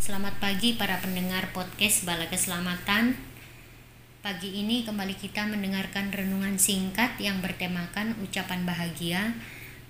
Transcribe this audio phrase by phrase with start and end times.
[0.00, 3.20] Selamat pagi para pendengar podcast Bala Keselamatan.
[4.24, 9.36] Pagi ini kembali kita mendengarkan renungan singkat yang bertemakan ucapan bahagia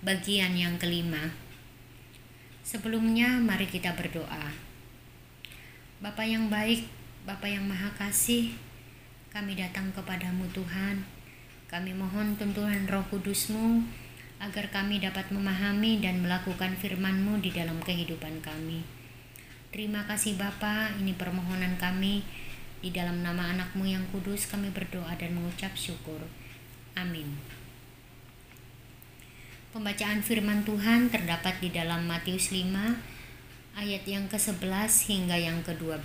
[0.03, 1.31] bagian yang kelima.
[2.67, 4.51] Sebelumnya mari kita berdoa.
[6.03, 6.91] Bapa yang baik,
[7.23, 8.51] Bapa yang maha kasih,
[9.31, 11.07] kami datang kepadamu Tuhan.
[11.71, 13.87] Kami mohon tuntunan roh kudusmu
[14.43, 19.00] agar kami dapat memahami dan melakukan firman-Mu di dalam kehidupan kami.
[19.71, 22.27] Terima kasih Bapa, ini permohonan kami.
[22.83, 26.19] Di dalam nama anakmu yang kudus kami berdoa dan mengucap syukur.
[26.99, 27.39] Amin.
[29.71, 32.67] Pembacaan firman Tuhan terdapat di dalam Matius 5
[33.79, 36.03] ayat yang ke-11 hingga yang ke-12.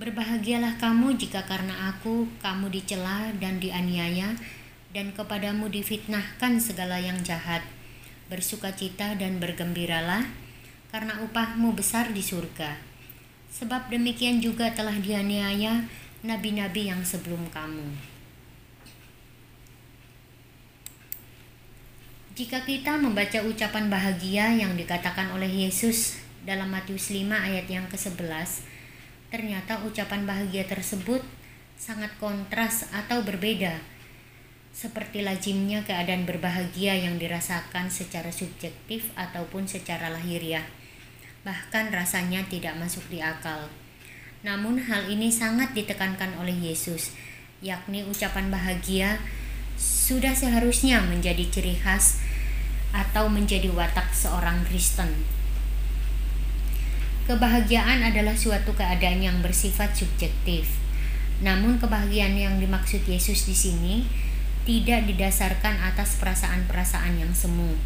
[0.00, 4.40] Berbahagialah kamu jika karena aku kamu dicela dan dianiaya
[4.96, 7.60] dan kepadamu difitnahkan segala yang jahat.
[8.32, 10.24] Bersukacita dan bergembiralah
[10.90, 12.74] karena upahmu besar di surga.
[13.50, 15.86] Sebab demikian juga telah dianiaya
[16.26, 17.86] nabi-nabi yang sebelum kamu.
[22.34, 28.64] Jika kita membaca ucapan bahagia yang dikatakan oleh Yesus dalam Matius 5 ayat yang ke-11,
[29.30, 31.22] ternyata ucapan bahagia tersebut
[31.76, 33.78] sangat kontras atau berbeda
[34.70, 40.64] seperti lazimnya keadaan berbahagia yang dirasakan secara subjektif ataupun secara lahiriah
[41.40, 43.72] bahkan rasanya tidak masuk di akal.
[44.44, 47.12] Namun hal ini sangat ditekankan oleh Yesus,
[47.60, 49.20] yakni ucapan bahagia
[49.80, 52.20] sudah seharusnya menjadi ciri khas
[52.92, 55.08] atau menjadi watak seorang Kristen.
[57.30, 60.66] Kebahagiaan adalah suatu keadaan yang bersifat subjektif.
[61.40, 64.04] Namun kebahagiaan yang dimaksud Yesus di sini
[64.66, 67.78] tidak didasarkan atas perasaan-perasaan yang semu,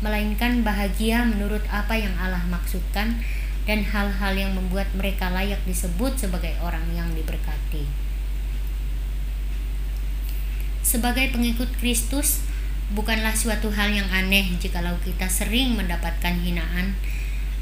[0.00, 3.20] melainkan bahagia menurut apa yang Allah maksudkan
[3.68, 7.84] dan hal-hal yang membuat mereka layak disebut sebagai orang yang diberkati.
[10.80, 12.42] Sebagai pengikut Kristus,
[12.96, 16.96] bukanlah suatu hal yang aneh jikalau kita sering mendapatkan hinaan,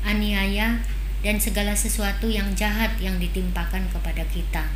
[0.07, 0.81] aniaya,
[1.21, 4.71] dan segala sesuatu yang jahat yang ditimpakan kepada kita.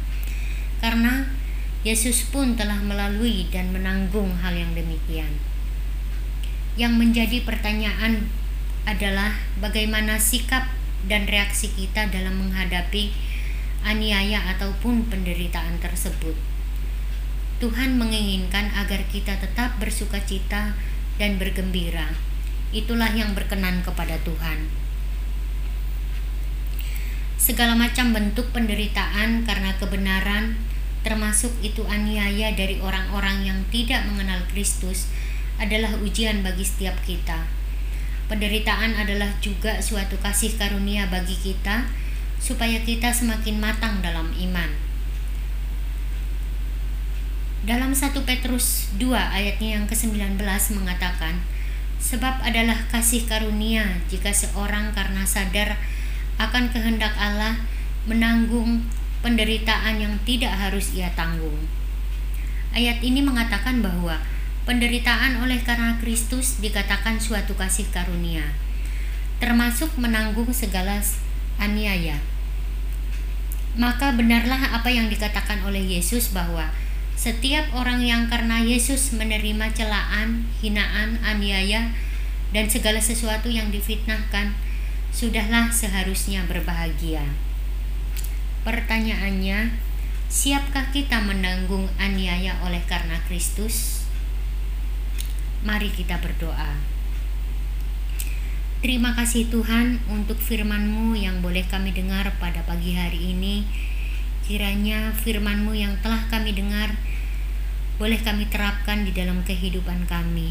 [0.82, 1.30] Karena
[1.86, 5.51] Yesus pun telah melalui dan menanggung hal yang demikian.
[6.72, 8.32] Yang menjadi pertanyaan
[8.88, 10.66] adalah bagaimana sikap
[11.04, 13.12] dan reaksi kita dalam menghadapi
[13.82, 16.34] aniaya ataupun penderitaan tersebut.
[17.62, 20.74] Tuhan menginginkan agar kita tetap bersuka cita
[21.18, 22.10] dan bergembira.
[22.74, 24.66] Itulah yang berkenan kepada Tuhan.
[27.38, 30.58] Segala macam bentuk penderitaan karena kebenaran,
[31.02, 35.10] termasuk itu aniaya dari orang-orang yang tidak mengenal Kristus,
[35.62, 37.46] adalah ujian bagi setiap kita.
[38.26, 41.86] Penderitaan adalah juga suatu kasih karunia bagi kita,
[42.42, 44.70] supaya kita semakin matang dalam iman.
[47.62, 50.34] Dalam 1 Petrus 2 ayatnya yang ke-19
[50.74, 51.38] mengatakan,
[52.02, 55.78] Sebab adalah kasih karunia jika seorang karena sadar
[56.42, 57.62] akan kehendak Allah
[58.10, 58.82] menanggung
[59.22, 61.70] penderitaan yang tidak harus ia tanggung.
[62.74, 64.18] Ayat ini mengatakan bahwa
[64.62, 68.46] Penderitaan oleh karena Kristus dikatakan suatu kasih karunia,
[69.42, 71.02] termasuk menanggung segala
[71.58, 72.22] aniaya.
[73.74, 76.70] Maka benarlah apa yang dikatakan oleh Yesus bahwa
[77.18, 81.90] setiap orang yang karena Yesus menerima celaan, hinaan, aniaya,
[82.54, 84.54] dan segala sesuatu yang difitnahkan,
[85.10, 87.26] sudahlah seharusnya berbahagia.
[88.62, 89.74] Pertanyaannya,
[90.30, 94.01] siapkah kita menanggung aniaya oleh karena Kristus?
[95.62, 96.74] Mari kita berdoa.
[98.82, 103.62] Terima kasih Tuhan untuk firman-Mu yang boleh kami dengar pada pagi hari ini.
[104.42, 106.98] Kiranya firman-Mu yang telah kami dengar
[107.94, 110.50] boleh kami terapkan di dalam kehidupan kami.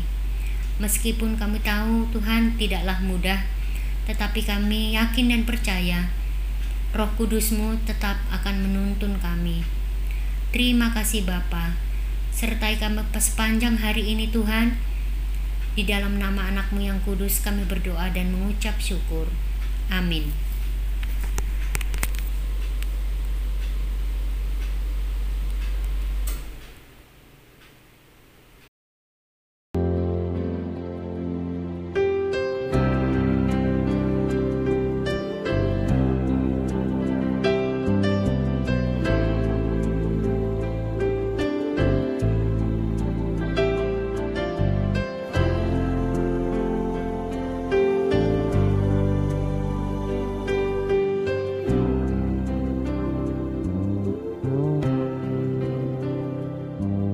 [0.80, 3.44] Meskipun kami tahu Tuhan tidaklah mudah,
[4.08, 6.08] tetapi kami yakin dan percaya
[6.96, 9.68] Roh Kudus-Mu tetap akan menuntun kami.
[10.56, 11.76] Terima kasih Bapa.
[12.32, 14.91] Sertai kami sepanjang hari ini Tuhan
[15.72, 19.32] di dalam nama anakmu yang kudus kami berdoa dan mengucap syukur.
[19.88, 20.51] Amin.